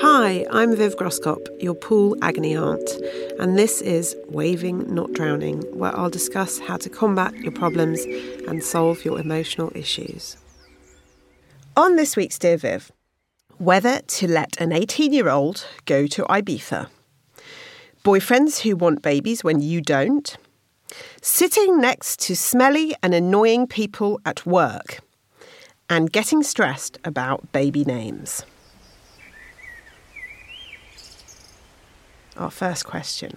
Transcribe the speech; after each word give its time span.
Hi, 0.00 0.46
I'm 0.52 0.76
Viv 0.76 0.94
Groskop, 0.94 1.60
your 1.60 1.74
pool 1.74 2.14
agony 2.22 2.54
aunt, 2.54 2.88
and 3.40 3.58
this 3.58 3.80
is 3.80 4.14
Waving 4.28 4.94
Not 4.94 5.12
Drowning, 5.12 5.62
where 5.76 5.90
I'll 5.98 6.08
discuss 6.08 6.60
how 6.60 6.76
to 6.76 6.88
combat 6.88 7.36
your 7.38 7.50
problems 7.50 8.04
and 8.46 8.62
solve 8.62 9.04
your 9.04 9.18
emotional 9.18 9.72
issues. 9.74 10.36
On 11.76 11.96
this 11.96 12.14
week's 12.14 12.38
Dear 12.38 12.58
Viv, 12.58 12.92
whether 13.56 14.00
to 14.02 14.28
let 14.28 14.60
an 14.60 14.70
18 14.70 15.12
year 15.12 15.28
old 15.28 15.66
go 15.84 16.06
to 16.06 16.22
Ibiza, 16.26 16.86
boyfriends 18.04 18.60
who 18.60 18.76
want 18.76 19.02
babies 19.02 19.42
when 19.42 19.60
you 19.60 19.80
don't, 19.80 20.36
sitting 21.20 21.80
next 21.80 22.20
to 22.20 22.36
smelly 22.36 22.94
and 23.02 23.14
annoying 23.14 23.66
people 23.66 24.20
at 24.24 24.46
work, 24.46 25.00
and 25.90 26.12
getting 26.12 26.44
stressed 26.44 27.00
about 27.04 27.50
baby 27.50 27.84
names. 27.84 28.44
Our 32.38 32.52
first 32.52 32.84
question. 32.84 33.36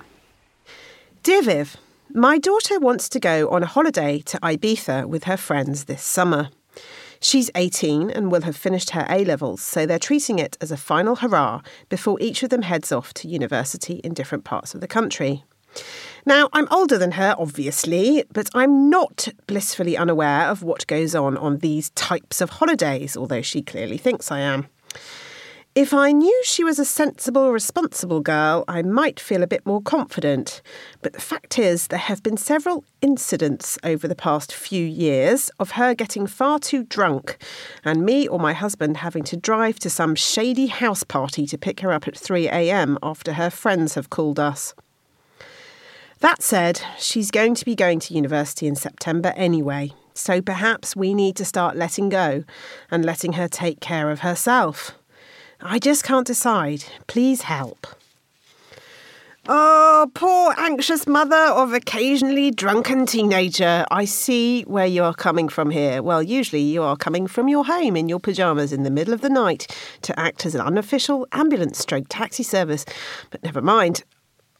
Dear 1.23 1.41
Viv, 1.41 1.77
my 2.13 2.38
daughter 2.38 2.80
wants 2.80 3.09
to 3.09 3.19
go 3.19 3.49
on 3.49 3.63
a 3.63 3.66
holiday 3.66 4.19
to 4.19 4.38
Ibiza 4.41 5.07
with 5.07 5.23
her 5.23 5.38
friends 5.38 5.85
this 5.85 6.03
summer. 6.03 6.49
She's 7.19 7.49
18 7.55 8.11
and 8.11 8.31
will 8.31 8.44
have 8.44 8.55
finished 8.55 8.91
her 8.91 9.07
A 9.09 9.25
levels, 9.25 9.63
so 9.63 9.88
they're 9.88 9.97
treating 9.97 10.38
it 10.38 10.55
as 10.61 10.72
a 10.72 10.77
final 10.77 11.16
hurrah 11.16 11.61
before 11.89 12.19
each 12.22 12.44
of 12.44 12.52
them 12.52 12.61
heads 12.61 12.91
off 12.91 13.11
to 13.16 13.27
university 13.27 13.95
in 14.03 14.13
different 14.13 14.44
parts 14.44 14.75
of 14.75 14.81
the 14.81 14.88
country. 14.88 15.44
Now, 16.23 16.49
I'm 16.53 16.67
older 16.69 16.99
than 16.99 17.13
her, 17.13 17.33
obviously, 17.39 18.23
but 18.31 18.51
I'm 18.53 18.88
not 18.88 19.29
blissfully 19.47 19.97
unaware 19.97 20.47
of 20.47 20.62
what 20.62 20.85
goes 20.85 21.16
on 21.16 21.38
on 21.38 21.57
these 21.57 21.89
types 21.91 22.39
of 22.39 22.51
holidays, 22.51 23.18
although 23.18 23.41
she 23.41 23.63
clearly 23.63 23.97
thinks 23.97 24.31
I 24.31 24.41
am. 24.41 24.68
If 25.73 25.93
I 25.93 26.11
knew 26.11 26.41
she 26.43 26.65
was 26.65 26.79
a 26.79 26.85
sensible, 26.85 27.53
responsible 27.53 28.19
girl, 28.19 28.65
I 28.67 28.81
might 28.81 29.21
feel 29.21 29.41
a 29.41 29.47
bit 29.47 29.65
more 29.65 29.81
confident. 29.81 30.61
But 31.01 31.13
the 31.13 31.21
fact 31.21 31.57
is, 31.57 31.87
there 31.87 31.97
have 31.97 32.21
been 32.21 32.35
several 32.35 32.83
incidents 33.01 33.77
over 33.81 34.05
the 34.05 34.13
past 34.13 34.53
few 34.53 34.85
years 34.85 35.49
of 35.59 35.71
her 35.71 35.93
getting 35.93 36.27
far 36.27 36.59
too 36.59 36.83
drunk 36.83 37.37
and 37.85 38.03
me 38.03 38.27
or 38.27 38.37
my 38.37 38.51
husband 38.51 38.97
having 38.97 39.23
to 39.23 39.37
drive 39.37 39.79
to 39.79 39.89
some 39.89 40.13
shady 40.13 40.67
house 40.67 41.05
party 41.05 41.47
to 41.47 41.57
pick 41.57 41.79
her 41.79 41.93
up 41.93 42.05
at 42.05 42.15
3am 42.15 42.97
after 43.01 43.33
her 43.33 43.49
friends 43.49 43.95
have 43.95 44.09
called 44.09 44.41
us. 44.41 44.73
That 46.19 46.43
said, 46.43 46.81
she's 46.99 47.31
going 47.31 47.55
to 47.55 47.63
be 47.63 47.75
going 47.75 48.01
to 48.01 48.13
university 48.13 48.67
in 48.67 48.75
September 48.75 49.31
anyway, 49.38 49.93
so 50.13 50.41
perhaps 50.41 50.97
we 50.97 51.13
need 51.13 51.38
to 51.38 51.45
start 51.45 51.77
letting 51.77 52.09
go 52.09 52.43
and 52.91 53.05
letting 53.05 53.33
her 53.33 53.47
take 53.47 53.79
care 53.79 54.11
of 54.11 54.19
herself. 54.19 54.97
I 55.63 55.77
just 55.77 56.03
can't 56.03 56.25
decide. 56.25 56.83
Please 57.05 57.44
help. 57.44 57.85
Oh, 59.47 60.09
poor 60.13 60.55
anxious 60.57 61.05
mother 61.05 61.35
of 61.35 61.73
occasionally 61.73 62.51
drunken 62.51 63.05
teenager. 63.05 63.85
I 63.91 64.05
see 64.05 64.63
where 64.63 64.85
you 64.85 65.03
are 65.03 65.13
coming 65.13 65.50
from 65.50 65.69
here. 65.69 66.01
Well, 66.01 66.23
usually 66.23 66.61
you 66.61 66.81
are 66.81 66.95
coming 66.95 67.27
from 67.27 67.47
your 67.47 67.66
home 67.66 67.95
in 67.95 68.09
your 68.09 68.19
pyjamas 68.19 68.73
in 68.73 68.83
the 68.83 68.91
middle 68.91 69.13
of 69.13 69.21
the 69.21 69.29
night 69.29 69.67
to 70.03 70.19
act 70.19 70.45
as 70.45 70.55
an 70.55 70.61
unofficial 70.61 71.27
ambulance 71.31 71.79
stroke 71.79 72.05
taxi 72.09 72.44
service. 72.44 72.85
But 73.29 73.44
never 73.44 73.61
mind. 73.61 74.03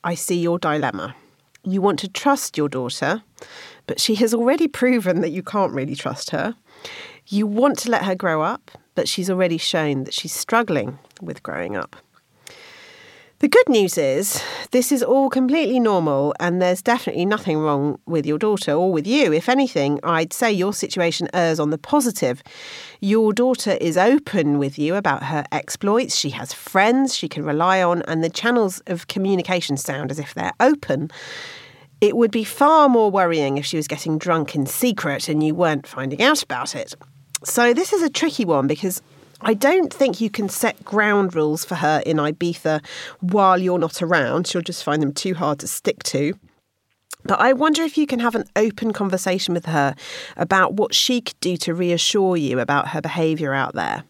I 0.04 0.16
see 0.16 0.40
your 0.40 0.60
dilemma. 0.60 1.16
You 1.64 1.82
want 1.82 2.00
to 2.00 2.08
trust 2.08 2.58
your 2.58 2.70
daughter, 2.70 3.24
but 3.86 4.00
she 4.00 4.16
has 4.16 4.34
already 4.34 4.68
proven 4.68 5.22
that 5.22 5.30
you 5.30 5.44
can't 5.44 5.74
really 5.74 5.96
trust 5.96 6.32
her. 6.32 6.56
You 7.28 7.46
want 7.46 7.78
to 7.80 7.92
let 7.92 8.04
her 8.06 8.16
grow 8.16 8.42
up, 8.42 8.72
but 9.02 9.10
she's 9.10 9.32
already 9.32 9.58
shown 9.58 10.04
that 10.04 10.14
she's 10.14 10.32
struggling 10.32 11.00
with 11.24 11.42
growing 11.42 11.76
up. 11.76 11.96
The 13.40 13.48
good 13.48 13.68
news 13.68 13.98
is, 13.98 14.44
this 14.70 14.92
is 14.92 15.02
all 15.02 15.28
completely 15.28 15.80
normal, 15.80 16.36
and 16.40 16.62
there's 16.62 16.84
definitely 16.84 17.26
nothing 17.26 17.58
wrong 17.58 17.98
with 18.06 18.28
your 18.28 18.38
daughter 18.38 18.74
or 18.74 18.94
with 18.94 19.08
you. 19.08 19.34
If 19.34 19.50
anything, 19.50 20.00
I'd 20.04 20.34
say 20.34 20.52
your 20.52 20.72
situation 20.72 21.30
errs 21.34 21.60
on 21.60 21.72
the 21.72 21.80
positive. 21.80 22.44
Your 23.00 23.34
daughter 23.34 23.72
is 23.82 23.98
open 23.98 24.60
with 24.60 24.78
you 24.78 24.94
about 24.94 25.24
her 25.24 25.46
exploits, 25.52 26.16
she 26.16 26.30
has 26.30 26.54
friends 26.54 27.16
she 27.16 27.28
can 27.28 27.44
rely 27.44 27.82
on, 27.82 28.04
and 28.04 28.24
the 28.24 28.30
channels 28.30 28.84
of 28.86 29.08
communication 29.08 29.78
sound 29.78 30.12
as 30.12 30.20
if 30.20 30.36
they're 30.36 30.54
open. 30.60 31.10
It 32.02 32.16
would 32.16 32.30
be 32.30 32.44
far 32.44 32.88
more 32.88 33.10
worrying 33.10 33.58
if 33.58 33.66
she 33.66 33.78
was 33.78 33.88
getting 33.88 34.20
drunk 34.20 34.54
in 34.54 34.68
secret 34.68 35.28
and 35.28 35.42
you 35.42 35.56
weren't 35.56 35.88
finding 35.88 36.22
out 36.22 36.44
about 36.44 36.76
it. 36.76 36.94
So, 37.44 37.74
this 37.74 37.92
is 37.92 38.04
a 38.04 38.10
tricky 38.10 38.46
one 38.46 38.68
because 38.68 39.02
I 39.42 39.56
don't 39.56 39.92
think 39.92 40.22
you 40.22 40.30
can 40.30 40.48
set 40.48 40.86
ground 40.86 41.34
rules 41.34 41.66
for 41.66 41.76
her 41.76 42.04
in 42.06 42.18
Ibiza 42.18 42.86
while 43.20 43.58
you're 43.58 43.80
not 43.80 44.02
around. 44.02 44.46
She'll 44.46 44.62
just 44.62 44.84
find 44.84 45.02
them 45.02 45.14
too 45.14 45.34
hard 45.34 45.60
to 45.60 45.68
stick 45.68 46.04
to. 46.04 46.34
But 47.24 47.40
I 47.40 47.54
wonder 47.54 47.82
if 47.82 47.98
you 47.98 48.06
can 48.06 48.20
have 48.20 48.36
an 48.36 48.46
open 48.56 48.94
conversation 48.94 49.54
with 49.54 49.66
her 49.66 49.96
about 50.38 50.74
what 50.74 50.94
she 50.94 51.22
could 51.22 51.40
do 51.40 51.58
to 51.58 51.74
reassure 51.74 52.38
you 52.38 52.60
about 52.60 52.90
her 52.90 53.02
behaviour 53.02 53.54
out 53.54 53.74
there. 53.74 54.04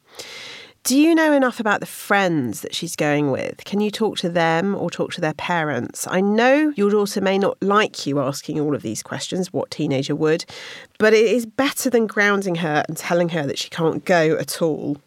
Do 0.84 0.98
you 0.98 1.14
know 1.14 1.32
enough 1.32 1.60
about 1.60 1.80
the 1.80 1.86
friends 1.86 2.62
that 2.62 2.74
she's 2.74 2.96
going 2.96 3.30
with? 3.30 3.64
Can 3.66 3.82
you 3.82 3.92
talk 3.92 4.18
to 4.18 4.30
them 4.30 4.76
or 4.76 4.90
talk 4.90 5.14
to 5.14 5.22
their 5.22 5.36
parents? 5.36 6.08
I 6.10 6.22
know 6.22 6.74
your 6.76 6.90
daughter 6.90 7.22
may 7.22 7.38
not 7.38 7.62
like 7.62 8.08
you 8.08 8.20
asking 8.20 8.60
all 8.60 8.74
of 8.74 8.82
these 8.82 9.04
questions, 9.04 9.54
what 9.54 9.70
teenager 9.70 10.16
would, 10.16 10.44
but 10.98 11.14
it 11.14 11.26
is 11.26 11.46
better 11.46 11.92
than 11.92 12.08
grounding 12.08 12.56
her 12.56 12.84
and 12.88 12.98
telling 12.98 13.30
her 13.30 13.46
that 13.46 13.60
she 13.60 13.70
can't 13.70 14.04
go 14.06 14.36
at 14.38 14.60
all. 14.60 14.98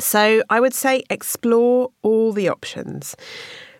So 0.00 0.42
I 0.48 0.60
would 0.60 0.74
say 0.74 1.02
explore 1.10 1.90
all 2.00 2.32
the 2.32 2.48
options. 2.48 3.16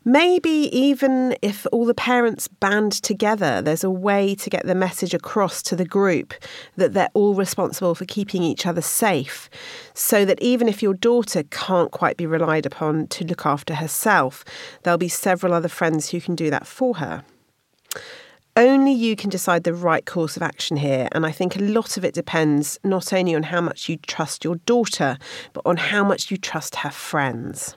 Maybe 0.06 0.68
even 0.70 1.34
if 1.40 1.66
all 1.72 1.86
the 1.86 1.94
parents 1.94 2.46
band 2.46 2.92
together, 2.92 3.62
there's 3.62 3.84
a 3.84 3.90
way 3.90 4.34
to 4.34 4.50
get 4.50 4.66
the 4.66 4.74
message 4.74 5.14
across 5.14 5.62
to 5.62 5.74
the 5.74 5.86
group 5.86 6.34
that 6.76 6.92
they're 6.92 7.08
all 7.14 7.32
responsible 7.32 7.94
for 7.94 8.04
keeping 8.04 8.42
each 8.42 8.66
other 8.66 8.82
safe. 8.82 9.48
So 9.94 10.26
that 10.26 10.42
even 10.42 10.68
if 10.68 10.82
your 10.82 10.92
daughter 10.92 11.42
can't 11.44 11.90
quite 11.90 12.18
be 12.18 12.26
relied 12.26 12.66
upon 12.66 13.06
to 13.08 13.24
look 13.24 13.46
after 13.46 13.76
herself, 13.76 14.44
there'll 14.82 14.98
be 14.98 15.08
several 15.08 15.54
other 15.54 15.68
friends 15.68 16.10
who 16.10 16.20
can 16.20 16.34
do 16.34 16.50
that 16.50 16.66
for 16.66 16.96
her. 16.96 17.24
Only 18.56 18.92
you 18.92 19.16
can 19.16 19.30
decide 19.30 19.64
the 19.64 19.72
right 19.72 20.04
course 20.04 20.36
of 20.36 20.42
action 20.42 20.76
here, 20.76 21.08
and 21.12 21.24
I 21.24 21.32
think 21.32 21.56
a 21.56 21.62
lot 21.62 21.96
of 21.96 22.04
it 22.04 22.12
depends 22.12 22.78
not 22.84 23.12
only 23.12 23.34
on 23.34 23.44
how 23.44 23.62
much 23.62 23.88
you 23.88 23.96
trust 23.96 24.44
your 24.44 24.56
daughter, 24.56 25.16
but 25.54 25.62
on 25.64 25.78
how 25.78 26.04
much 26.04 26.30
you 26.30 26.36
trust 26.36 26.76
her 26.76 26.90
friends. 26.90 27.74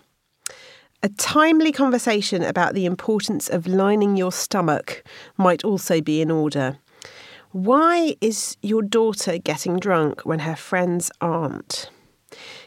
A 1.04 1.10
timely 1.10 1.72
conversation 1.72 2.42
about 2.42 2.74
the 2.74 2.88
importance 2.88 3.50
of 3.50 3.68
lining 3.68 4.18
your 4.18 4.32
stomach 4.32 5.04
might 5.38 5.64
also 5.64 6.02
be 6.02 6.22
in 6.22 6.32
order. 6.32 6.80
Why 7.52 8.16
is 8.20 8.58
your 8.64 8.82
daughter 8.82 9.38
getting 9.38 9.80
drunk 9.80 10.22
when 10.22 10.40
her 10.40 10.56
friends 10.56 11.12
aren't? 11.22 11.92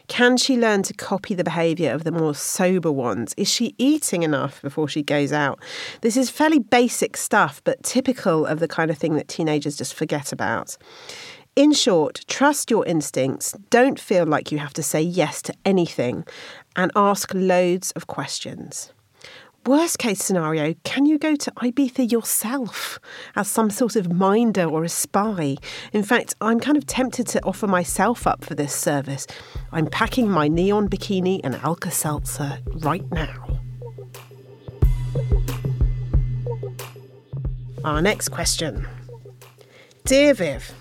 Can 0.07 0.37
she 0.37 0.57
learn 0.57 0.81
to 0.83 0.93
copy 0.93 1.33
the 1.33 1.43
behaviour 1.43 1.91
of 1.91 2.05
the 2.05 2.11
more 2.11 2.33
sober 2.33 2.91
ones? 2.91 3.33
Is 3.35 3.49
she 3.49 3.75
eating 3.77 4.23
enough 4.23 4.61
before 4.61 4.87
she 4.87 5.03
goes 5.03 5.33
out? 5.33 5.59
This 5.99 6.15
is 6.15 6.29
fairly 6.29 6.59
basic 6.59 7.17
stuff, 7.17 7.61
but 7.65 7.83
typical 7.83 8.45
of 8.45 8.59
the 8.59 8.67
kind 8.67 8.89
of 8.89 8.97
thing 8.97 9.15
that 9.15 9.27
teenagers 9.27 9.75
just 9.75 9.93
forget 9.93 10.31
about. 10.31 10.77
In 11.57 11.73
short, 11.73 12.21
trust 12.29 12.71
your 12.71 12.85
instincts, 12.85 13.53
don't 13.69 13.99
feel 13.99 14.25
like 14.25 14.53
you 14.53 14.57
have 14.59 14.73
to 14.73 14.81
say 14.81 15.01
yes 15.01 15.41
to 15.41 15.53
anything, 15.65 16.25
and 16.75 16.91
ask 16.95 17.33
loads 17.33 17.91
of 17.91 18.07
questions. 18.07 18.93
Worst 19.65 19.99
case 19.99 20.23
scenario, 20.23 20.73
can 20.83 21.05
you 21.05 21.19
go 21.19 21.35
to 21.35 21.51
Ibiza 21.51 22.11
yourself 22.11 22.97
as 23.35 23.47
some 23.47 23.69
sort 23.69 23.95
of 23.95 24.11
minder 24.11 24.63
or 24.63 24.83
a 24.83 24.89
spy? 24.89 25.55
In 25.93 26.01
fact, 26.01 26.33
I'm 26.41 26.59
kind 26.59 26.77
of 26.77 26.87
tempted 26.87 27.27
to 27.27 27.45
offer 27.45 27.67
myself 27.67 28.25
up 28.25 28.43
for 28.43 28.55
this 28.55 28.73
service. 28.73 29.27
I'm 29.71 29.85
packing 29.85 30.27
my 30.27 30.47
neon 30.47 30.89
bikini 30.89 31.41
and 31.43 31.53
Alka 31.57 31.91
Seltzer 31.91 32.57
right 32.77 33.05
now. 33.11 33.59
Our 37.83 38.01
next 38.01 38.29
question 38.29 38.87
Dear 40.05 40.33
Viv, 40.33 40.73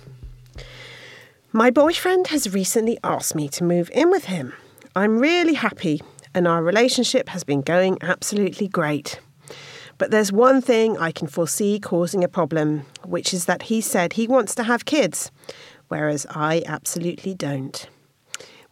my 1.53 1.71
boyfriend 1.71 2.29
has 2.29 2.55
recently 2.55 2.99
asked 3.05 3.35
me 3.35 3.49
to 3.51 3.65
move 3.65 3.91
in 3.93 4.11
with 4.11 4.25
him. 4.25 4.55
I'm 4.97 5.21
really 5.21 5.55
happy 5.55 6.01
and 6.35 6.49
our 6.49 6.63
relationship 6.65 7.29
has 7.29 7.45
been 7.45 7.61
going 7.63 7.99
absolutely 8.03 8.67
great. 8.67 9.21
But 9.99 10.11
there's 10.11 10.33
one 10.33 10.61
thing 10.61 10.99
I 10.99 11.13
can 11.13 11.29
foresee 11.29 11.79
causing 11.79 12.25
a 12.25 12.29
problem, 12.29 12.87
which 13.05 13.33
is 13.33 13.45
that 13.45 13.65
he 13.65 13.81
said 13.81 14.15
he 14.15 14.27
wants 14.27 14.55
to 14.57 14.65
have 14.65 14.87
kids, 14.87 15.31
whereas 15.89 16.27
I 16.31 16.63
absolutely 16.67 17.35
don't. 17.35 17.89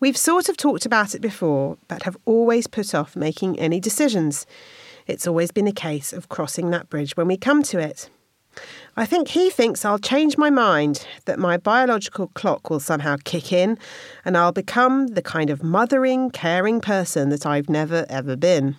We've 0.00 0.16
sort 0.16 0.48
of 0.48 0.56
talked 0.56 0.86
about 0.86 1.14
it 1.14 1.20
before, 1.20 1.76
but 1.86 2.04
have 2.04 2.16
always 2.24 2.66
put 2.66 2.94
off 2.94 3.14
making 3.14 3.58
any 3.58 3.78
decisions. 3.78 4.46
It's 5.06 5.26
always 5.26 5.52
been 5.52 5.66
a 5.68 5.72
case 5.72 6.12
of 6.12 6.28
crossing 6.28 6.70
that 6.70 6.88
bridge 6.88 7.16
when 7.16 7.28
we 7.28 7.36
come 7.36 7.62
to 7.64 7.78
it. 7.78 8.10
I 8.96 9.06
think 9.06 9.28
he 9.28 9.48
thinks 9.48 9.84
I'll 9.84 9.98
change 9.98 10.36
my 10.36 10.50
mind, 10.50 11.06
that 11.26 11.38
my 11.38 11.56
biological 11.56 12.28
clock 12.34 12.68
will 12.68 12.80
somehow 12.80 13.16
kick 13.22 13.52
in, 13.52 13.78
and 14.24 14.36
I'll 14.36 14.52
become 14.52 15.08
the 15.08 15.22
kind 15.22 15.50
of 15.50 15.62
mothering, 15.62 16.30
caring 16.30 16.80
person 16.80 17.28
that 17.28 17.46
I've 17.46 17.68
never 17.68 18.06
ever 18.08 18.34
been. 18.34 18.76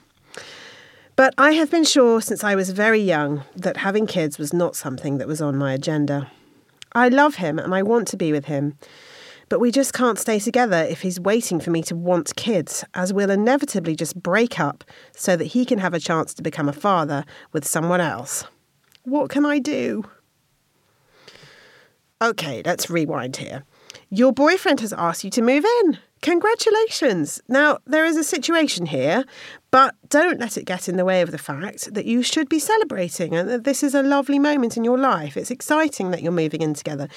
But 1.15 1.33
I 1.37 1.51
have 1.51 1.71
been 1.71 1.83
sure 1.83 2.21
since 2.21 2.43
I 2.43 2.55
was 2.55 2.71
very 2.71 2.99
young 2.99 3.43
that 3.55 3.77
having 3.77 4.07
kids 4.07 4.37
was 4.37 4.53
not 4.53 4.75
something 4.75 5.17
that 5.17 5.27
was 5.27 5.41
on 5.41 5.57
my 5.57 5.73
agenda. 5.73 6.31
I 6.93 7.09
love 7.09 7.35
him 7.35 7.59
and 7.59 7.75
I 7.75 7.83
want 7.83 8.07
to 8.09 8.17
be 8.17 8.31
with 8.31 8.45
him. 8.45 8.77
But 9.49 9.59
we 9.59 9.71
just 9.71 9.93
can't 9.93 10.19
stay 10.19 10.39
together 10.39 10.77
if 10.77 11.01
he's 11.01 11.19
waiting 11.19 11.59
for 11.59 11.71
me 11.71 11.81
to 11.83 11.95
want 11.95 12.35
kids, 12.35 12.83
as 12.93 13.11
we'll 13.11 13.31
inevitably 13.31 13.95
just 13.95 14.21
break 14.21 14.59
up 14.59 14.83
so 15.15 15.35
that 15.35 15.45
he 15.45 15.65
can 15.65 15.79
have 15.79 15.93
a 15.93 15.99
chance 15.99 16.33
to 16.35 16.43
become 16.43 16.69
a 16.69 16.73
father 16.73 17.25
with 17.51 17.65
someone 17.65 17.99
else. 17.99 18.45
What 19.09 19.29
can 19.29 19.45
I 19.45 19.59
do? 19.59 20.05
Okay, 22.21 22.61
let's 22.63 22.89
rewind 22.89 23.37
here. 23.37 23.63
Your 24.09 24.31
boyfriend 24.31 24.81
has 24.81 24.93
asked 24.93 25.23
you 25.23 25.29
to 25.31 25.41
move 25.41 25.65
in. 25.81 25.97
Congratulations. 26.21 27.41
Now, 27.47 27.79
there 27.85 28.05
is 28.05 28.17
a 28.17 28.23
situation 28.23 28.85
here, 28.85 29.23
but 29.71 29.95
don't 30.09 30.39
let 30.39 30.57
it 30.57 30.65
get 30.65 30.89
in 30.89 30.97
the 30.97 31.05
way 31.05 31.21
of 31.21 31.31
the 31.31 31.37
fact 31.37 31.93
that 31.93 32.05
you 32.05 32.21
should 32.21 32.49
be 32.49 32.59
celebrating 32.59 33.33
and 33.33 33.49
that 33.49 33.63
this 33.63 33.83
is 33.83 33.95
a 33.95 34.03
lovely 34.03 34.37
moment 34.37 34.75
in 34.75 34.83
your 34.83 34.97
life. 34.97 35.37
It's 35.37 35.49
exciting 35.49 36.11
that 36.11 36.21
you're 36.21 36.31
moving 36.31 36.61
in 36.61 36.73
together. 36.73 37.07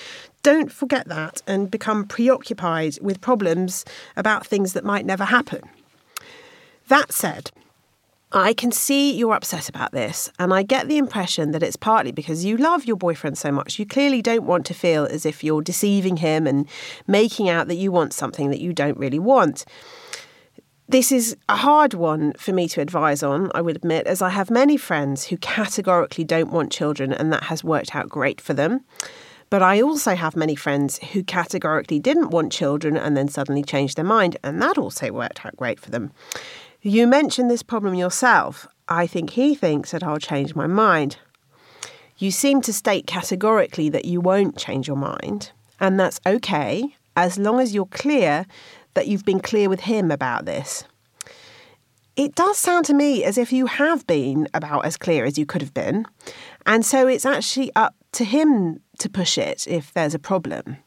Don't 0.43 0.71
forget 0.71 1.09
that 1.09 1.43
and 1.47 1.71
become 1.71 2.07
preoccupied 2.07 2.99
with 3.03 3.21
problems 3.21 3.85
about 4.17 4.47
things 4.47 4.73
that 4.73 4.85
might 4.85 5.05
never 5.05 5.25
happen. 5.25 5.63
That 6.89 7.13
said, 7.13 7.51
I 8.35 8.55
can 8.55 8.73
see 8.73 9.13
you're 9.13 9.35
upset 9.35 9.69
about 9.69 9.93
this, 9.93 10.33
and 10.39 10.55
I 10.55 10.63
get 10.63 10.89
the 10.89 10.97
impression 10.97 11.51
that 11.51 11.63
it's 11.63 11.77
partly 11.77 12.13
because 12.13 12.47
you 12.47 12.57
love 12.57 12.87
your 12.87 12.97
boyfriend 12.97 13.37
so 13.37 13.53
much. 13.53 13.79
You 13.79 13.85
clearly 13.85 14.23
don't 14.23 14.47
want 14.47 14.65
to 14.67 14.75
feel 14.75 15.05
as 15.05 15.27
if 15.27 15.45
you're 15.45 15.61
deceiving 15.61 16.17
him 16.17 16.47
and 16.47 16.67
making 17.07 17.51
out 17.51 17.69
that 17.69 17.75
you 17.75 17.93
want 17.93 18.15
something 18.15 18.49
that 18.49 18.61
you 18.61 18.73
don't 18.73 18.97
really 18.97 19.19
want. 19.19 19.67
This 20.89 21.13
is 21.13 21.37
a 21.51 21.57
hard 21.57 21.93
one 21.93 22.33
for 22.39 22.53
me 22.53 22.69
to 22.69 22.81
advise 22.81 23.23
on, 23.23 23.51
I 23.55 23.61
would 23.61 23.77
admit, 23.77 24.07
as 24.07 24.23
I 24.23 24.31
have 24.31 24.51
many 24.51 24.79
friends 24.79 25.27
who 25.27 25.37
categorically 25.37 26.25
don't 26.25 26.53
want 26.53 26.73
children, 26.73 27.13
and 27.13 27.31
that 27.35 27.45
has 27.45 27.63
worked 27.63 27.95
out 27.95 28.09
great 28.09 28.41
for 28.41 28.55
them. 28.55 28.81
But 29.51 29.63
I 29.63 29.83
also 29.83 30.15
have 30.15 30.35
many 30.35 30.55
friends 30.55 30.99
who 31.13 31.23
categorically 31.23 31.99
didn't 31.99 32.31
want 32.31 32.53
children 32.53 32.97
and 32.97 33.15
then 33.15 33.29
suddenly 33.29 33.63
changed 33.63 33.99
their 33.99 34.05
mind, 34.05 34.39
and 34.43 34.63
that 34.63 34.79
also 34.79 35.13
worked 35.13 35.45
out 35.45 35.55
great 35.57 35.79
for 35.79 35.91
them. 35.91 36.13
You 36.85 37.07
mentioned 37.07 37.49
this 37.49 37.63
problem 37.63 37.95
yourself. 37.95 38.67
I 38.89 39.07
think 39.07 39.31
he 39.31 39.55
thinks 39.55 39.93
that 39.93 40.03
I'll 40.03 40.19
change 40.19 40.57
my 40.57 40.67
mind. 40.67 41.17
You 42.19 42.33
seem 42.33 42.61
to 42.63 42.73
state 42.73 43.07
categorically 43.07 43.89
that 43.91 44.05
you 44.05 44.21
won't 44.21 44.59
change 44.59 44.89
your 44.89 44.97
mind, 44.97 45.53
and 45.79 45.99
that's 45.99 46.21
okay 46.27 46.97
as 47.15 47.39
long 47.39 47.61
as 47.61 47.73
you're 47.73 47.87
clear 47.87 48.47
that 48.95 49.07
you've 49.07 49.25
been 49.25 49.39
clear 49.39 49.69
with 49.69 49.81
him 49.81 50.11
about 50.11 50.45
this. 50.45 50.83
It 52.17 52.35
does 52.35 52.59
sound 52.59 52.85
to 52.87 52.95
me 52.95 53.23
as 53.23 53.39
if 53.39 53.53
you 53.53 53.67
have 53.67 54.05
been 54.09 54.49
about 54.53 54.85
as 54.85 54.97
clear 54.97 55.25
as 55.25 55.39
you 55.39 55.47
could 55.47 55.63
have 55.63 55.73
been, 55.73 56.05
and 56.67 56.85
so 56.85 57.07
it's 57.07 57.25
actually 57.25 57.71
up 57.77 57.95
to 58.11 58.25
him 58.25 58.81
to 58.99 59.09
push 59.09 59.39
it 59.39 59.69
if 59.69 59.93
there's 59.93 60.15
a 60.15 60.19
problem. 60.19 60.79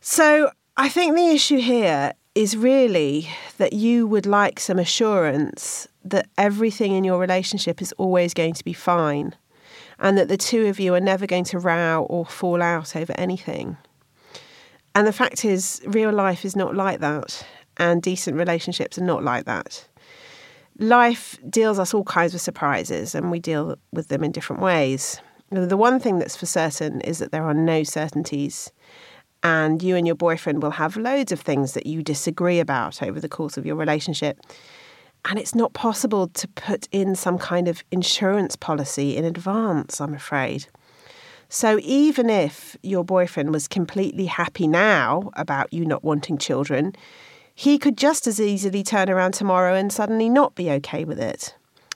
So 0.00 0.52
I 0.76 0.88
think 0.88 1.16
the 1.16 1.30
issue 1.30 1.58
here 1.58 2.12
is 2.36 2.54
really 2.54 3.28
that 3.56 3.72
you 3.72 4.06
would 4.06 4.26
like 4.26 4.60
some 4.60 4.78
assurance 4.78 5.88
that 6.04 6.28
everything 6.36 6.92
in 6.92 7.02
your 7.02 7.18
relationship 7.18 7.80
is 7.80 7.92
always 7.92 8.34
going 8.34 8.52
to 8.52 8.62
be 8.62 8.74
fine 8.74 9.34
and 9.98 10.18
that 10.18 10.28
the 10.28 10.36
two 10.36 10.66
of 10.66 10.78
you 10.78 10.92
are 10.92 11.00
never 11.00 11.26
going 11.26 11.44
to 11.44 11.58
row 11.58 12.06
or 12.10 12.26
fall 12.26 12.60
out 12.60 12.94
over 12.94 13.14
anything. 13.16 13.78
And 14.94 15.06
the 15.06 15.14
fact 15.14 15.46
is, 15.46 15.80
real 15.86 16.12
life 16.12 16.44
is 16.44 16.54
not 16.54 16.74
like 16.74 17.00
that, 17.00 17.46
and 17.78 18.02
decent 18.02 18.36
relationships 18.36 18.98
are 18.98 19.04
not 19.04 19.24
like 19.24 19.46
that. 19.46 19.86
Life 20.78 21.38
deals 21.48 21.78
us 21.78 21.94
all 21.94 22.04
kinds 22.04 22.34
of 22.34 22.42
surprises, 22.42 23.14
and 23.14 23.30
we 23.30 23.40
deal 23.40 23.78
with 23.92 24.08
them 24.08 24.22
in 24.22 24.32
different 24.32 24.60
ways. 24.60 25.20
The 25.50 25.76
one 25.76 26.00
thing 26.00 26.18
that's 26.18 26.36
for 26.36 26.46
certain 26.46 27.00
is 27.00 27.18
that 27.18 27.32
there 27.32 27.44
are 27.44 27.54
no 27.54 27.82
certainties 27.82 28.72
and 29.46 29.80
you 29.80 29.94
and 29.94 30.08
your 30.08 30.16
boyfriend 30.16 30.60
will 30.60 30.72
have 30.72 30.96
loads 30.96 31.30
of 31.30 31.40
things 31.40 31.74
that 31.74 31.86
you 31.86 32.02
disagree 32.02 32.58
about 32.58 33.00
over 33.00 33.20
the 33.20 33.28
course 33.28 33.56
of 33.56 33.64
your 33.64 33.76
relationship. 33.76 34.40
And 35.24 35.38
it's 35.38 35.54
not 35.54 35.72
possible 35.72 36.26
to 36.26 36.48
put 36.48 36.88
in 36.90 37.14
some 37.14 37.38
kind 37.38 37.68
of 37.68 37.84
insurance 37.92 38.56
policy 38.56 39.16
in 39.16 39.24
advance, 39.24 40.00
I'm 40.00 40.14
afraid. 40.14 40.66
So 41.48 41.78
even 41.82 42.28
if 42.28 42.76
your 42.82 43.04
boyfriend 43.04 43.52
was 43.52 43.68
completely 43.68 44.26
happy 44.26 44.66
now 44.66 45.30
about 45.34 45.72
you 45.72 45.84
not 45.84 46.02
wanting 46.02 46.38
children, 46.38 46.92
he 47.54 47.78
could 47.78 47.96
just 47.96 48.26
as 48.26 48.40
easily 48.40 48.82
turn 48.82 49.08
around 49.08 49.34
tomorrow 49.34 49.76
and 49.76 49.92
suddenly 49.92 50.28
not 50.28 50.56
be 50.56 50.72
okay 50.72 51.04
with 51.04 51.20
it. 51.20 51.54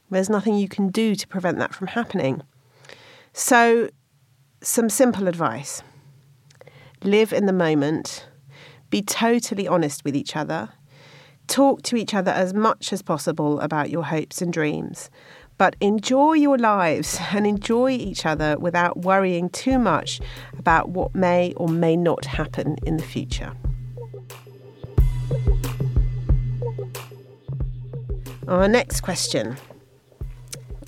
There's 0.08 0.30
nothing 0.30 0.54
you 0.54 0.68
can 0.68 0.90
do 0.90 1.16
to 1.16 1.26
prevent 1.26 1.58
that 1.58 1.74
from 1.74 1.88
happening. 1.88 2.42
So, 3.32 3.90
some 4.62 4.88
simple 4.88 5.26
advice 5.26 5.82
live 7.02 7.32
in 7.32 7.46
the 7.46 7.52
moment, 7.52 8.26
be 8.90 9.02
totally 9.02 9.66
honest 9.66 10.04
with 10.04 10.14
each 10.14 10.36
other, 10.36 10.70
talk 11.46 11.82
to 11.82 11.96
each 11.96 12.14
other 12.14 12.30
as 12.30 12.54
much 12.54 12.92
as 12.92 13.02
possible 13.02 13.60
about 13.60 13.90
your 13.90 14.04
hopes 14.04 14.42
and 14.42 14.52
dreams, 14.52 15.10
but 15.58 15.76
enjoy 15.80 16.34
your 16.34 16.58
lives 16.58 17.18
and 17.32 17.46
enjoy 17.46 17.90
each 17.90 18.26
other 18.26 18.58
without 18.58 18.98
worrying 18.98 19.48
too 19.50 19.78
much 19.78 20.20
about 20.58 20.90
what 20.90 21.14
may 21.14 21.52
or 21.56 21.68
may 21.68 21.96
not 21.96 22.24
happen 22.24 22.76
in 22.86 22.96
the 22.96 23.02
future. 23.02 23.52
Our 28.48 28.66
next 28.66 29.02
question. 29.02 29.56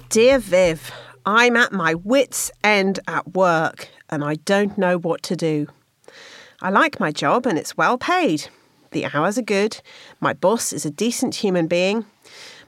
Dear 0.09 0.39
Viv, 0.39 0.91
I'm 1.25 1.57
at 1.57 1.73
my 1.73 1.95
wits' 1.95 2.51
end 2.65 2.99
at 3.07 3.35
work 3.35 3.89
and 4.11 4.25
I 4.25 4.35
don't 4.35 4.77
know 4.77 4.99
what 4.99 5.23
to 5.25 5.37
do. 5.37 5.69
I 6.63 6.71
like 6.71 7.01
my 7.01 7.11
job 7.11 7.45
and 7.45 7.59
it's 7.59 7.77
well 7.77 7.99
paid. 7.99 8.47
The 8.93 9.07
hours 9.13 9.37
are 9.37 9.43
good. 9.43 9.83
My 10.21 10.33
boss 10.33 10.73
is 10.73 10.87
a 10.87 10.93
decent 10.93 11.35
human 11.35 11.67
being. 11.67 12.07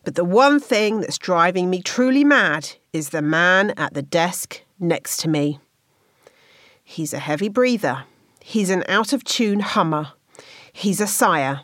But 0.03 0.17
the 0.17 0.25
one 0.25 0.59
thing 0.59 1.01
that's 1.01 1.17
driving 1.17 1.71
me 1.71 1.81
truly 1.81 2.25
mad 2.25 2.73
is 2.93 3.11
the 3.11 3.23
man 3.23 3.71
at 3.77 3.95
the 3.95 4.03
desk 4.03 4.63
next 4.81 5.19
to 5.19 5.29
me. 5.29 5.61
He's 6.83 7.15
a 7.15 7.21
heavy 7.21 7.49
breather. 7.49 8.03
He's 8.41 8.69
an 8.69 8.83
out 8.89 9.13
of 9.13 9.23
tune 9.23 9.61
hummer. 9.61 10.09
He's 10.73 11.01
a 11.01 11.07
sigher. 11.07 11.61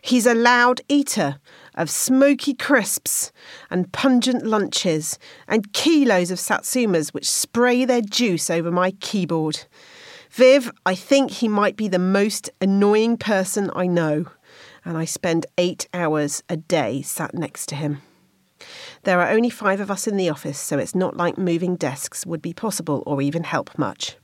He's 0.00 0.24
a 0.24 0.34
loud 0.34 0.80
eater 0.88 1.38
of 1.74 1.90
smoky 1.90 2.54
crisps 2.54 3.30
and 3.68 3.92
pungent 3.92 4.42
lunches 4.42 5.18
and 5.46 5.70
kilos 5.74 6.30
of 6.30 6.38
satsumas 6.38 7.12
which 7.12 7.28
spray 7.28 7.84
their 7.84 8.00
juice 8.00 8.48
over 8.48 8.72
my 8.72 8.92
keyboard. 8.92 9.66
Viv, 10.38 10.70
I 10.86 10.94
think 10.94 11.32
he 11.32 11.48
might 11.48 11.74
be 11.74 11.88
the 11.88 11.98
most 11.98 12.48
annoying 12.60 13.16
person 13.16 13.72
I 13.74 13.88
know, 13.88 14.26
and 14.84 14.96
I 14.96 15.04
spend 15.04 15.46
eight 15.58 15.88
hours 15.92 16.44
a 16.48 16.56
day 16.56 17.02
sat 17.02 17.34
next 17.34 17.68
to 17.70 17.74
him. 17.74 18.02
There 19.02 19.20
are 19.20 19.30
only 19.30 19.50
five 19.50 19.80
of 19.80 19.90
us 19.90 20.06
in 20.06 20.16
the 20.16 20.30
office, 20.30 20.60
so 20.60 20.78
it's 20.78 20.94
not 20.94 21.16
like 21.16 21.38
moving 21.38 21.74
desks 21.74 22.24
would 22.24 22.40
be 22.40 22.52
possible 22.52 23.02
or 23.04 23.20
even 23.20 23.42
help 23.42 23.76
much. 23.76 24.16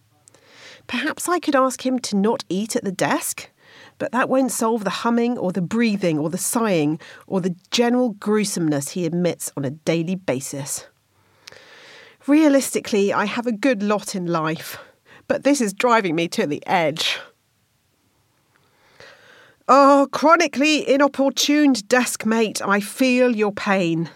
Perhaps 0.87 1.29
I 1.29 1.41
could 1.41 1.57
ask 1.57 1.85
him 1.85 1.99
to 1.99 2.17
not 2.17 2.45
eat 2.49 2.77
at 2.77 2.85
the 2.85 2.93
desk, 2.93 3.51
but 3.99 4.13
that 4.13 4.29
won't 4.29 4.53
solve 4.53 4.85
the 4.85 4.91
humming 5.03 5.37
or 5.37 5.51
the 5.51 5.61
breathing 5.61 6.21
or 6.21 6.31
the 6.31 6.39
sighing 6.39 7.01
or 7.27 7.41
the 7.41 7.57
general 7.73 8.11
gruesomeness 8.11 8.91
he 8.91 9.05
emits 9.05 9.51
on 9.57 9.65
a 9.65 9.71
daily 9.71 10.15
basis. 10.15 10.87
Realistically, 12.29 13.13
I 13.13 13.25
have 13.25 13.49
a 13.49 13.53
good 13.53 13.83
lot 13.83 14.15
in 14.15 14.27
life, 14.27 14.79
but 15.29 15.45
this 15.45 15.61
is 15.61 15.73
driving 15.73 16.15
me 16.15 16.29
to 16.29 16.47
the 16.47 16.63
edge. 16.67 17.19
Oh, 19.67 20.09
chronically 20.13 20.87
inopportune 20.89 21.73
desk 21.73 22.27
mate, 22.27 22.61
I 22.63 22.81
feel 22.81 23.35
your 23.35 23.53
pain. 23.53 24.11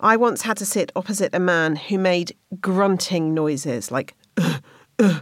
I 0.00 0.16
once 0.16 0.42
had 0.42 0.56
to 0.58 0.66
sit 0.66 0.92
opposite 0.94 1.34
a 1.34 1.40
man 1.40 1.74
who 1.74 1.98
made 1.98 2.36
grunting 2.60 3.34
noises 3.34 3.90
like 3.90 4.14
uh, 4.36 4.58
uh, 5.00 5.20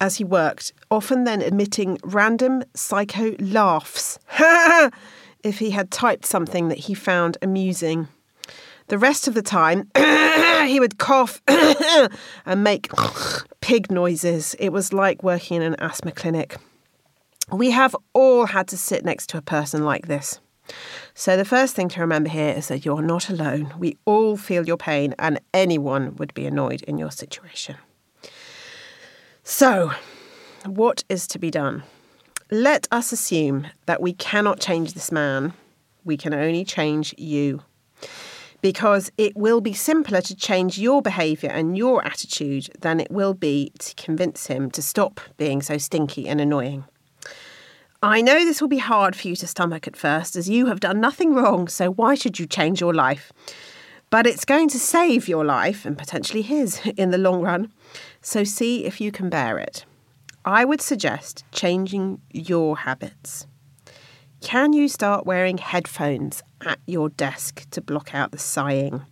as 0.00 0.16
he 0.16 0.24
worked, 0.24 0.72
often 0.90 1.22
then 1.22 1.40
emitting 1.40 1.96
random 2.02 2.64
psycho 2.74 3.36
laughs 3.38 4.18
if 5.44 5.58
he 5.60 5.70
had 5.70 5.92
typed 5.92 6.26
something 6.26 6.68
that 6.68 6.78
he 6.78 6.94
found 6.94 7.38
amusing. 7.40 8.08
The 8.88 8.98
rest 8.98 9.28
of 9.28 9.34
the 9.34 9.42
time, 9.42 9.88
he 10.66 10.80
would 10.80 10.98
cough 10.98 11.42
and 11.48 12.64
make 12.64 12.90
pig 13.60 13.90
noises. 13.90 14.54
It 14.58 14.70
was 14.70 14.92
like 14.92 15.22
working 15.22 15.58
in 15.58 15.62
an 15.62 15.76
asthma 15.78 16.12
clinic. 16.12 16.56
We 17.50 17.70
have 17.70 17.94
all 18.12 18.46
had 18.46 18.68
to 18.68 18.76
sit 18.76 19.04
next 19.04 19.28
to 19.30 19.38
a 19.38 19.42
person 19.42 19.84
like 19.84 20.06
this. 20.06 20.40
So, 21.14 21.36
the 21.36 21.44
first 21.44 21.74
thing 21.74 21.88
to 21.90 22.00
remember 22.00 22.30
here 22.30 22.54
is 22.56 22.68
that 22.68 22.84
you're 22.84 23.02
not 23.02 23.28
alone. 23.28 23.74
We 23.78 23.96
all 24.04 24.36
feel 24.36 24.64
your 24.64 24.76
pain, 24.76 25.14
and 25.18 25.40
anyone 25.52 26.16
would 26.16 26.32
be 26.34 26.46
annoyed 26.46 26.82
in 26.82 26.98
your 26.98 27.10
situation. 27.10 27.76
So, 29.42 29.92
what 30.64 31.02
is 31.08 31.26
to 31.28 31.38
be 31.38 31.50
done? 31.50 31.82
Let 32.50 32.86
us 32.92 33.12
assume 33.12 33.66
that 33.86 34.00
we 34.00 34.12
cannot 34.12 34.60
change 34.60 34.94
this 34.94 35.10
man, 35.10 35.52
we 36.04 36.16
can 36.16 36.32
only 36.32 36.64
change 36.64 37.14
you. 37.18 37.62
Because 38.62 39.12
it 39.18 39.36
will 39.36 39.60
be 39.60 39.74
simpler 39.74 40.22
to 40.22 40.34
change 40.34 40.78
your 40.78 41.02
behaviour 41.02 41.50
and 41.50 41.76
your 41.76 42.02
attitude 42.06 42.70
than 42.80 43.00
it 43.00 43.10
will 43.10 43.34
be 43.34 43.72
to 43.80 43.94
convince 43.96 44.46
him 44.46 44.70
to 44.70 44.80
stop 44.80 45.20
being 45.36 45.60
so 45.60 45.76
stinky 45.76 46.26
and 46.26 46.40
annoying. 46.40 46.84
I 48.02 48.20
know 48.20 48.44
this 48.44 48.60
will 48.60 48.68
be 48.68 48.78
hard 48.78 49.14
for 49.14 49.28
you 49.28 49.36
to 49.36 49.46
stomach 49.46 49.86
at 49.86 49.96
first, 49.96 50.34
as 50.34 50.48
you 50.48 50.66
have 50.66 50.80
done 50.80 51.00
nothing 51.00 51.34
wrong, 51.34 51.68
so 51.68 51.90
why 51.90 52.16
should 52.16 52.38
you 52.38 52.46
change 52.46 52.80
your 52.80 52.94
life? 52.94 53.32
But 54.10 54.26
it's 54.26 54.44
going 54.44 54.68
to 54.70 54.78
save 54.78 55.28
your 55.28 55.44
life, 55.44 55.84
and 55.84 55.96
potentially 55.96 56.42
his, 56.42 56.80
in 56.96 57.10
the 57.10 57.18
long 57.18 57.42
run. 57.42 57.72
So 58.20 58.42
see 58.42 58.84
if 58.84 59.00
you 59.00 59.12
can 59.12 59.30
bear 59.30 59.58
it. 59.58 59.84
I 60.44 60.64
would 60.64 60.80
suggest 60.80 61.44
changing 61.52 62.20
your 62.32 62.78
habits. 62.78 63.46
Can 64.42 64.72
you 64.72 64.88
start 64.88 65.24
wearing 65.24 65.58
headphones 65.58 66.42
at 66.66 66.80
your 66.84 67.08
desk 67.10 67.64
to 67.70 67.80
block 67.80 68.12
out 68.12 68.32
the 68.32 68.38
sighing? 68.38 69.02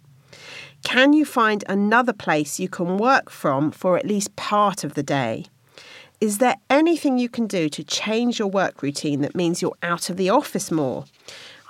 Can 0.82 1.12
you 1.12 1.24
find 1.24 1.62
another 1.68 2.12
place 2.12 2.58
you 2.58 2.68
can 2.68 2.98
work 2.98 3.30
from 3.30 3.70
for 3.70 3.96
at 3.96 4.04
least 4.04 4.34
part 4.34 4.82
of 4.82 4.94
the 4.94 5.04
day? 5.04 5.46
Is 6.20 6.38
there 6.38 6.56
anything 6.68 7.16
you 7.16 7.28
can 7.28 7.46
do 7.46 7.68
to 7.68 7.84
change 7.84 8.40
your 8.40 8.48
work 8.48 8.82
routine 8.82 9.20
that 9.20 9.36
means 9.36 9.62
you're 9.62 9.76
out 9.84 10.10
of 10.10 10.16
the 10.16 10.30
office 10.30 10.72
more? 10.72 11.04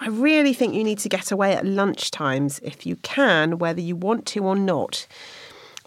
I 0.00 0.08
really 0.08 0.54
think 0.54 0.74
you 0.74 0.82
need 0.82 0.98
to 1.00 1.10
get 1.10 1.30
away 1.30 1.52
at 1.52 1.66
lunch 1.66 2.10
times 2.10 2.60
if 2.62 2.86
you 2.86 2.96
can, 2.96 3.58
whether 3.58 3.82
you 3.82 3.94
want 3.94 4.24
to 4.28 4.42
or 4.42 4.56
not. 4.56 5.06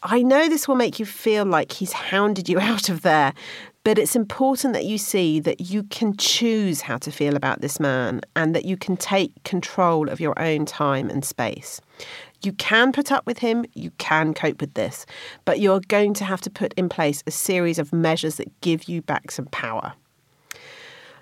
I 0.03 0.22
know 0.22 0.48
this 0.48 0.68
will 0.68 0.75
make 0.75 1.00
you 1.00 1.06
feel 1.06 1.44
like 1.44 1.72
he's 1.72 1.94
hounded 1.94 2.48
you 2.48 2.60
out 2.62 2.88
of 2.89 3.01
there, 3.01 3.34
but 3.83 3.99
it's 3.99 4.15
important 4.15 4.73
that 4.73 4.85
you 4.85 4.97
see 4.97 5.39
that 5.41 5.59
you 5.59 5.83
can 5.83 6.15
choose 6.15 6.81
how 6.81 6.97
to 6.97 7.11
feel 7.11 7.35
about 7.35 7.61
this 7.61 7.79
man 7.79 8.21
and 8.35 8.55
that 8.55 8.65
you 8.65 8.77
can 8.77 8.95
take 8.95 9.43
control 9.43 10.09
of 10.09 10.21
your 10.21 10.39
own 10.39 10.65
time 10.65 11.09
and 11.09 11.25
space. 11.25 11.81
You 12.41 12.53
can 12.53 12.91
put 12.93 13.11
up 13.11 13.25
with 13.25 13.39
him, 13.39 13.65
you 13.73 13.91
can 13.97 14.33
cope 14.33 14.61
with 14.61 14.73
this, 14.73 15.05
but 15.43 15.59
you're 15.59 15.81
going 15.81 16.13
to 16.15 16.25
have 16.25 16.41
to 16.41 16.49
put 16.49 16.73
in 16.73 16.87
place 16.87 17.23
a 17.27 17.31
series 17.31 17.77
of 17.77 17.91
measures 17.91 18.35
that 18.35 18.61
give 18.61 18.85
you 18.85 19.01
back 19.01 19.31
some 19.31 19.47
power. 19.47 19.93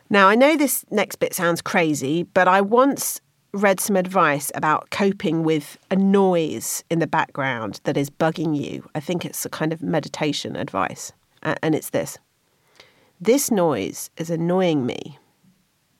Now, 0.10 0.28
I 0.28 0.36
know 0.36 0.56
this 0.56 0.86
next 0.92 1.16
bit 1.16 1.34
sounds 1.34 1.62
crazy, 1.62 2.24
but 2.24 2.48
I 2.48 2.62
once 2.62 3.22
read 3.54 3.80
some 3.80 3.96
advice 3.96 4.52
about 4.56 4.90
coping 4.92 5.44
with 5.44 5.78
a 5.90 5.96
noise 5.96 6.84
in 6.90 7.00
the 7.00 7.08
background 7.08 7.82
that 7.86 7.98
is 7.98 8.10
bugging 8.10 8.56
you. 8.56 8.88
I 8.94 9.00
think 9.00 9.26
it's 9.26 9.46
a 9.46 9.50
kind 9.50 9.74
of 9.74 9.82
meditation 9.82 10.56
advice, 10.56 11.12
and 11.42 11.74
it's 11.74 11.90
this 11.90 12.18
This 13.24 13.52
noise 13.52 14.10
is 14.18 14.32
annoying 14.32 14.84
me, 14.84 15.20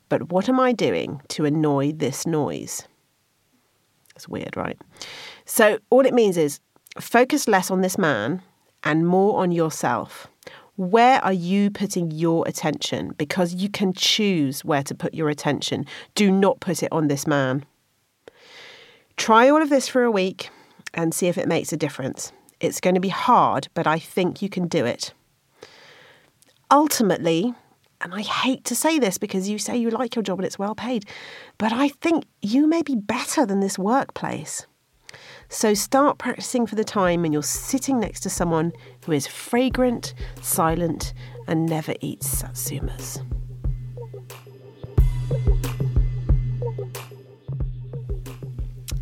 but 0.08 0.32
what 0.32 0.48
am 0.48 0.58
I 0.58 0.72
doing 0.72 1.20
to 1.28 1.44
annoy 1.44 1.92
this 1.92 2.26
noise? 2.26 2.88
It's 4.16 4.28
weird, 4.28 4.56
right? 4.56 4.76
So, 5.44 5.78
all 5.90 6.04
it 6.04 6.14
means 6.14 6.36
is 6.36 6.58
focus 6.98 7.46
less 7.46 7.70
on 7.70 7.80
this 7.80 7.96
man 7.96 8.42
and 8.82 9.06
more 9.06 9.40
on 9.40 9.52
yourself. 9.52 10.26
Where 10.74 11.24
are 11.24 11.32
you 11.32 11.70
putting 11.70 12.10
your 12.10 12.42
attention? 12.48 13.12
Because 13.16 13.54
you 13.54 13.68
can 13.68 13.92
choose 13.92 14.64
where 14.64 14.82
to 14.82 14.92
put 14.92 15.14
your 15.14 15.28
attention. 15.28 15.86
Do 16.16 16.28
not 16.28 16.58
put 16.58 16.82
it 16.82 16.90
on 16.90 17.06
this 17.06 17.24
man. 17.24 17.64
Try 19.16 19.48
all 19.48 19.62
of 19.62 19.70
this 19.70 19.86
for 19.86 20.02
a 20.02 20.10
week 20.10 20.50
and 20.92 21.14
see 21.14 21.28
if 21.28 21.38
it 21.38 21.46
makes 21.46 21.72
a 21.72 21.76
difference. 21.76 22.32
It's 22.58 22.80
going 22.80 22.96
to 22.96 23.00
be 23.00 23.10
hard, 23.10 23.68
but 23.74 23.86
I 23.86 24.00
think 24.00 24.42
you 24.42 24.48
can 24.48 24.66
do 24.66 24.84
it. 24.84 25.14
Ultimately, 26.72 27.54
and 28.00 28.14
I 28.14 28.22
hate 28.22 28.64
to 28.64 28.74
say 28.74 28.98
this 28.98 29.18
because 29.18 29.46
you 29.46 29.58
say 29.58 29.76
you 29.76 29.90
like 29.90 30.16
your 30.16 30.22
job 30.22 30.38
and 30.38 30.46
it's 30.46 30.58
well 30.58 30.74
paid, 30.74 31.04
but 31.58 31.70
I 31.70 31.88
think 31.88 32.24
you 32.40 32.66
may 32.66 32.80
be 32.80 32.96
better 32.96 33.44
than 33.44 33.60
this 33.60 33.78
workplace. 33.78 34.66
So 35.50 35.74
start 35.74 36.16
practicing 36.16 36.66
for 36.66 36.74
the 36.74 36.82
time 36.82 37.20
when 37.20 37.32
you're 37.34 37.42
sitting 37.42 38.00
next 38.00 38.20
to 38.20 38.30
someone 38.30 38.72
who 39.04 39.12
is 39.12 39.26
fragrant, 39.26 40.14
silent, 40.40 41.12
and 41.46 41.66
never 41.66 41.94
eats 42.00 42.42
satsumas. 42.42 43.20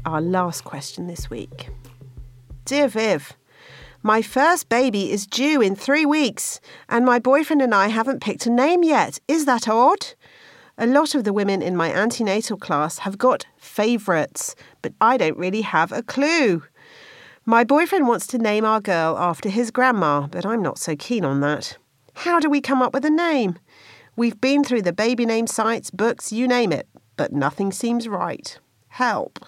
Our 0.05 0.21
last 0.21 0.65
question 0.65 1.07
this 1.07 1.31
week. 1.31 1.69
Dear 2.65 2.89
Viv, 2.89 3.33
my 4.03 4.23
first 4.23 4.69
baby 4.69 5.13
is 5.13 5.27
due 5.27 5.61
in 5.61 5.77
three 5.77 6.07
weeks, 6.07 6.61
and 6.89 7.05
my 7.05 7.19
boyfriend 7.19 7.61
and 7.61 7.75
I 7.75 7.89
haven't 7.89 8.23
picked 8.23 8.47
a 8.47 8.51
name 8.51 8.83
yet. 8.83 9.19
Is 9.29 9.45
that 9.45 9.69
odd? 9.69 10.15
A 10.79 10.87
lot 10.87 11.15
of 11.15 11.25
the 11.25 11.35
women 11.35 11.61
in 11.61 11.77
my 11.77 11.93
antenatal 11.93 12.57
class 12.57 13.01
have 13.01 13.19
got 13.19 13.47
favourites, 13.59 14.55
but 14.81 14.95
I 15.01 15.19
don't 15.19 15.37
really 15.37 15.61
have 15.61 15.93
a 15.93 16.03
clue. 16.03 16.63
My 17.45 17.65
boyfriend 17.65 18.09
wants 18.09 18.27
to 18.29 18.39
name 18.39 18.65
our 18.65 18.81
girl 18.81 19.19
after 19.19 19.51
his 19.51 19.71
grandma, 19.71 20.27
but 20.29 20.47
I'm 20.47 20.63
not 20.63 20.79
so 20.79 20.97
keen 20.97 21.25
on 21.25 21.41
that. 21.41 21.77
How 22.15 22.41
do 22.41 22.49
we 22.49 22.63
come 22.63 22.81
up 22.81 22.95
with 22.95 23.05
a 23.05 23.11
name? 23.11 23.59
We've 24.17 24.41
been 24.41 24.65
through 24.65 24.83
the 24.83 24.93
baby 24.95 25.27
name 25.27 25.47
sites, 25.47 25.91
books, 25.91 26.33
you 26.33 26.49
name 26.49 26.73
it, 26.73 26.89
but 27.17 27.33
nothing 27.33 27.73
seems 27.73 28.09
right. 28.09 28.59
Help. 28.89 29.45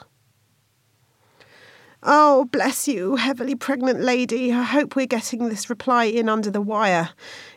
Oh, 2.05 2.47
bless 2.47 2.89
you, 2.89 3.15
heavily 3.15 3.55
pregnant 3.55 4.01
lady. 4.01 4.53
I 4.53 4.65
hope 4.65 4.97
we're 4.97 5.07
getting 5.07 5.49
this 5.49 5.71
reply 5.71 6.07
in 6.07 6.29
under 6.29 6.51
the 6.51 6.61
wire 6.61 7.11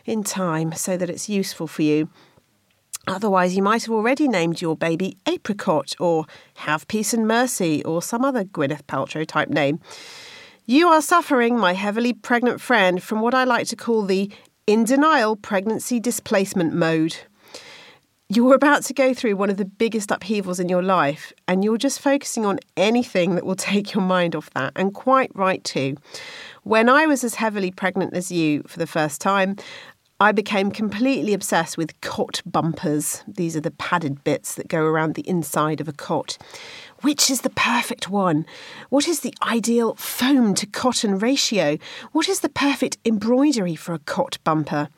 in 0.04 0.22
time 0.22 0.72
so 0.72 0.96
that 0.96 1.10
it's 1.10 1.28
useful 1.28 1.66
for 1.66 1.82
you. 1.82 2.08
Otherwise, 3.08 3.56
you 3.56 3.62
might 3.62 3.82
have 3.82 3.92
already 3.92 4.28
named 4.28 4.60
your 4.60 4.76
baby 4.76 5.16
Apricot 5.26 5.96
or 5.98 6.26
Have 6.58 6.86
Peace 6.86 7.12
and 7.12 7.26
Mercy 7.26 7.82
or 7.82 8.00
some 8.00 8.24
other 8.24 8.44
Gwyneth 8.44 8.84
Paltrow 8.84 9.26
type 9.26 9.48
name. 9.48 9.80
You 10.64 10.86
are 10.88 11.02
suffering, 11.02 11.58
my 11.58 11.72
heavily 11.72 12.12
pregnant 12.12 12.60
friend, 12.60 13.02
from 13.02 13.20
what 13.22 13.34
I 13.34 13.42
like 13.42 13.66
to 13.68 13.76
call 13.76 14.02
the 14.02 14.30
in 14.68 14.84
denial 14.84 15.34
pregnancy 15.34 15.98
displacement 15.98 16.72
mode 16.72 17.16
you're 18.28 18.54
about 18.54 18.82
to 18.84 18.94
go 18.94 19.14
through 19.14 19.36
one 19.36 19.50
of 19.50 19.56
the 19.56 19.64
biggest 19.64 20.10
upheavals 20.10 20.58
in 20.58 20.68
your 20.68 20.82
life, 20.82 21.32
and 21.46 21.62
you're 21.62 21.78
just 21.78 22.00
focusing 22.00 22.44
on 22.44 22.58
anything 22.76 23.34
that 23.36 23.46
will 23.46 23.56
take 23.56 23.94
your 23.94 24.02
mind 24.02 24.34
off 24.34 24.50
that, 24.54 24.72
and 24.76 24.94
quite 24.94 25.30
right 25.34 25.62
too. 25.62 25.96
When 26.64 26.88
I 26.88 27.06
was 27.06 27.22
as 27.22 27.36
heavily 27.36 27.70
pregnant 27.70 28.14
as 28.14 28.32
you 28.32 28.62
for 28.66 28.78
the 28.78 28.86
first 28.86 29.20
time, 29.20 29.56
I 30.18 30.32
became 30.32 30.70
completely 30.70 31.34
obsessed 31.34 31.76
with 31.76 32.00
cot 32.00 32.40
bumpers. 32.46 33.22
These 33.28 33.54
are 33.54 33.60
the 33.60 33.70
padded 33.70 34.24
bits 34.24 34.54
that 34.54 34.66
go 34.66 34.82
around 34.82 35.14
the 35.14 35.28
inside 35.28 35.78
of 35.78 35.88
a 35.88 35.92
cot. 35.92 36.38
Which 37.02 37.30
is 37.30 37.42
the 37.42 37.50
perfect 37.50 38.08
one? 38.08 38.46
What 38.88 39.06
is 39.06 39.20
the 39.20 39.34
ideal 39.42 39.94
foam 39.96 40.54
to 40.54 40.66
cotton 40.66 41.18
ratio? 41.18 41.76
What 42.12 42.30
is 42.30 42.40
the 42.40 42.48
perfect 42.48 42.96
embroidery 43.04 43.76
for 43.76 43.92
a 43.92 43.98
cot 43.98 44.38
bumper? 44.42 44.88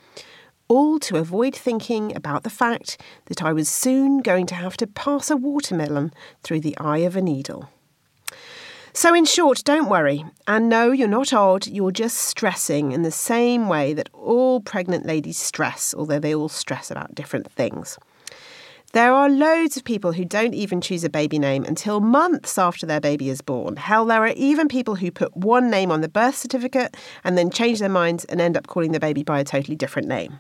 All 0.69 0.99
to 1.01 1.17
avoid 1.17 1.55
thinking 1.55 2.15
about 2.15 2.43
the 2.45 2.51
fact 2.51 3.01
that 3.27 3.43
I 3.43 3.53
was 3.53 3.69
soon 3.69 4.21
going 4.21 4.47
to 4.47 4.55
have 4.55 4.77
to 4.79 4.87
pass 4.87 5.31
a 5.31 5.37
watermelon 5.37 6.13
through 6.43 6.61
the 6.61 6.77
eye 6.79 6.99
of 6.99 7.17
a 7.17 7.23
needle. 7.23 7.69
So, 8.93 9.15
in 9.15 9.27
short, 9.27 9.63
don't 9.65 9.89
worry. 9.89 10.25
And 10.47 10.69
no, 10.69 10.91
you're 10.91 11.09
not 11.09 11.33
odd, 11.33 11.67
you're 11.67 11.93
just 11.93 12.17
stressing 12.19 12.93
in 12.93 13.03
the 13.03 13.11
same 13.11 13.69
way 13.69 13.93
that 13.95 14.09
all 14.13 14.61
pregnant 14.61 15.07
ladies 15.07 15.39
stress, 15.39 15.95
although 15.97 16.19
they 16.19 16.35
all 16.35 16.49
stress 16.49 16.91
about 16.91 17.15
different 17.15 17.51
things. 17.53 17.99
There 18.93 19.13
are 19.13 19.29
loads 19.29 19.77
of 19.77 19.85
people 19.85 20.13
who 20.13 20.25
don't 20.25 20.55
even 20.55 20.81
choose 20.81 21.05
a 21.05 21.11
baby 21.11 21.39
name 21.39 21.65
until 21.65 22.01
months 22.01 22.57
after 22.57 22.87
their 22.87 23.01
baby 23.01 23.29
is 23.29 23.43
born. 23.43 23.77
Hell, 23.77 24.07
there 24.07 24.25
are 24.25 24.29
even 24.29 24.67
people 24.67 24.97
who 24.97 25.11
put 25.11 25.37
one 25.37 25.71
name 25.71 25.93
on 25.93 26.01
the 26.01 26.09
birth 26.09 26.37
certificate 26.37 26.97
and 27.23 27.37
then 27.37 27.51
change 27.51 27.81
their 27.81 27.91
minds 27.91 28.25
and 28.25 28.41
end 28.41 28.57
up 28.57 28.67
calling 28.67 28.93
the 28.93 28.99
baby 28.99 29.23
by 29.23 29.41
a 29.41 29.45
totally 29.45 29.77
different 29.77 30.09
name. 30.09 30.39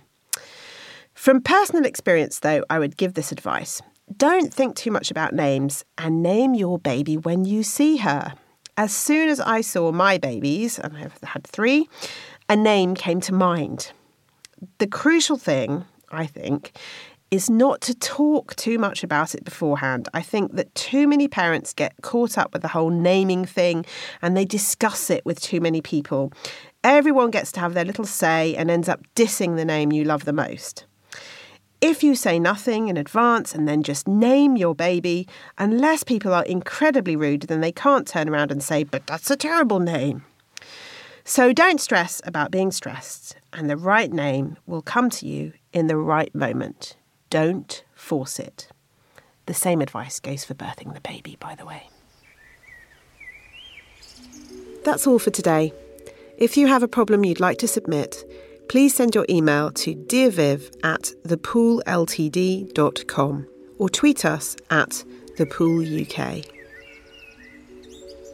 From 1.18 1.40
personal 1.40 1.84
experience, 1.84 2.38
though, 2.38 2.62
I 2.70 2.78
would 2.78 2.96
give 2.96 3.14
this 3.14 3.32
advice 3.32 3.82
don't 4.16 4.54
think 4.54 4.76
too 4.76 4.92
much 4.92 5.10
about 5.10 5.34
names 5.34 5.84
and 5.98 6.22
name 6.22 6.54
your 6.54 6.78
baby 6.78 7.16
when 7.16 7.44
you 7.44 7.64
see 7.64 7.96
her. 7.96 8.34
As 8.76 8.94
soon 8.94 9.28
as 9.28 9.40
I 9.40 9.60
saw 9.60 9.90
my 9.90 10.16
babies, 10.16 10.78
and 10.78 10.96
I've 10.96 11.18
had 11.24 11.44
three, 11.44 11.88
a 12.48 12.54
name 12.54 12.94
came 12.94 13.20
to 13.22 13.34
mind. 13.34 13.90
The 14.78 14.86
crucial 14.86 15.36
thing, 15.36 15.84
I 16.12 16.24
think, 16.24 16.78
is 17.32 17.50
not 17.50 17.80
to 17.82 17.96
talk 17.96 18.54
too 18.54 18.78
much 18.78 19.02
about 19.02 19.34
it 19.34 19.44
beforehand. 19.44 20.08
I 20.14 20.22
think 20.22 20.54
that 20.54 20.72
too 20.76 21.08
many 21.08 21.26
parents 21.26 21.74
get 21.74 21.94
caught 22.00 22.38
up 22.38 22.52
with 22.52 22.62
the 22.62 22.68
whole 22.68 22.90
naming 22.90 23.44
thing 23.44 23.84
and 24.22 24.36
they 24.36 24.44
discuss 24.44 25.10
it 25.10 25.26
with 25.26 25.40
too 25.40 25.60
many 25.60 25.82
people. 25.82 26.32
Everyone 26.84 27.32
gets 27.32 27.50
to 27.52 27.60
have 27.60 27.74
their 27.74 27.84
little 27.84 28.06
say 28.06 28.54
and 28.54 28.70
ends 28.70 28.88
up 28.88 29.00
dissing 29.16 29.56
the 29.56 29.64
name 29.64 29.90
you 29.90 30.04
love 30.04 30.24
the 30.24 30.32
most. 30.32 30.86
If 31.80 32.02
you 32.02 32.16
say 32.16 32.40
nothing 32.40 32.88
in 32.88 32.96
advance 32.96 33.54
and 33.54 33.68
then 33.68 33.84
just 33.84 34.08
name 34.08 34.56
your 34.56 34.74
baby, 34.74 35.28
unless 35.58 36.02
people 36.02 36.34
are 36.34 36.44
incredibly 36.44 37.14
rude, 37.14 37.42
then 37.42 37.60
they 37.60 37.70
can't 37.70 38.06
turn 38.06 38.28
around 38.28 38.50
and 38.50 38.62
say, 38.62 38.82
but 38.82 39.06
that's 39.06 39.30
a 39.30 39.36
terrible 39.36 39.78
name. 39.78 40.24
So 41.24 41.52
don't 41.52 41.80
stress 41.80 42.20
about 42.24 42.50
being 42.50 42.72
stressed, 42.72 43.36
and 43.52 43.70
the 43.70 43.76
right 43.76 44.10
name 44.10 44.56
will 44.66 44.82
come 44.82 45.08
to 45.10 45.26
you 45.26 45.52
in 45.72 45.86
the 45.86 45.96
right 45.96 46.34
moment. 46.34 46.96
Don't 47.30 47.84
force 47.94 48.40
it. 48.40 48.68
The 49.46 49.54
same 49.54 49.80
advice 49.80 50.18
goes 50.18 50.44
for 50.44 50.54
birthing 50.54 50.94
the 50.94 51.00
baby, 51.00 51.36
by 51.38 51.54
the 51.54 51.64
way. 51.64 51.90
That's 54.84 55.06
all 55.06 55.18
for 55.18 55.30
today. 55.30 55.72
If 56.38 56.56
you 56.56 56.66
have 56.66 56.82
a 56.82 56.88
problem 56.88 57.24
you'd 57.24 57.40
like 57.40 57.58
to 57.58 57.68
submit, 57.68 58.24
please 58.68 58.94
send 58.94 59.14
your 59.14 59.26
email 59.28 59.70
to 59.72 59.94
dearviv 59.94 60.74
at 60.84 61.12
thepoolltd.com 61.26 63.46
or 63.78 63.88
tweet 63.88 64.24
us 64.24 64.56
at 64.70 65.04
thepooluk. 65.36 66.50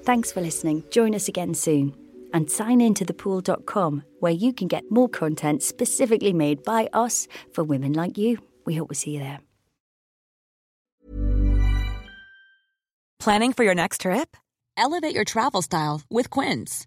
Thanks 0.04 0.32
for 0.32 0.40
listening. 0.40 0.84
Join 0.90 1.14
us 1.14 1.28
again 1.28 1.54
soon. 1.54 1.94
And 2.32 2.50
sign 2.50 2.80
in 2.80 2.94
to 2.94 3.04
thepool.com 3.04 4.02
where 4.18 4.32
you 4.32 4.52
can 4.52 4.66
get 4.68 4.90
more 4.90 5.08
content 5.08 5.62
specifically 5.62 6.32
made 6.32 6.64
by 6.64 6.88
us 6.92 7.28
for 7.52 7.62
women 7.62 7.92
like 7.92 8.18
you. 8.18 8.38
We 8.64 8.74
hope 8.74 8.88
we 8.88 8.96
see 8.96 9.12
you 9.12 9.20
there. 9.20 9.38
Planning 13.20 13.52
for 13.54 13.64
your 13.64 13.74
next 13.74 14.02
trip? 14.02 14.36
Elevate 14.76 15.14
your 15.14 15.24
travel 15.24 15.62
style 15.62 16.02
with 16.10 16.28
Quince. 16.28 16.86